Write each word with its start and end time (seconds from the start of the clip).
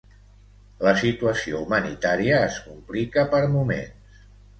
La 0.85 0.93
situació 1.01 1.59
humanitària 1.65 2.39
es 2.47 2.57
complica 2.71 3.27
per 3.35 3.43
moments. 3.57 4.25